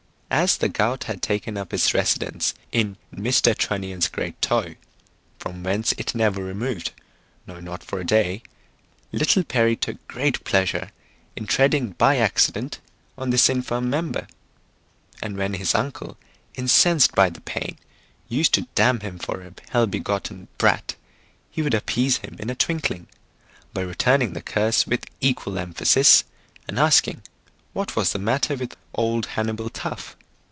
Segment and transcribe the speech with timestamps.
[0.33, 3.53] As the gout had taken up its residence in Mr.
[3.55, 4.75] Trunnion's great toe,
[5.37, 6.91] from whence it never removed,
[7.45, 8.41] no not for a day,
[9.11, 10.91] little Perry took great pleasure
[11.35, 12.79] in treading by accident
[13.17, 14.25] on this infirm member;
[15.21, 16.15] and when his uncle,
[16.55, 17.77] incensed by the pain,
[18.29, 20.95] used to damn him for a hell begotten brat,
[21.51, 23.07] he would appease him in a twinkling,
[23.73, 26.23] by returning the curse with equal emphasis,
[26.69, 27.21] and asking
[27.73, 30.15] what was the matter with old Hannibal Tough?